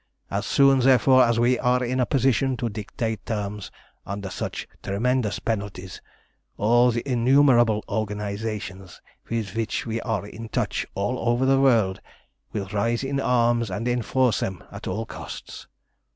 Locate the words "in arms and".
13.03-13.87